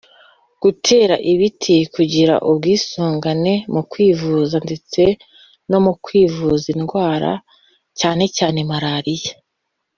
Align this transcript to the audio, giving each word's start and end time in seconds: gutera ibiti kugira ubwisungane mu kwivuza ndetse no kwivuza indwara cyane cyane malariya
gutera 0.61 1.15
ibiti 1.31 1.77
kugira 1.93 2.33
ubwisungane 2.49 3.53
mu 3.73 3.81
kwivuza 3.91 4.55
ndetse 4.65 5.01
no 5.69 5.79
kwivuza 6.03 6.65
indwara 6.75 7.31
cyane 7.99 8.23
cyane 8.37 8.59
malariya 8.69 9.33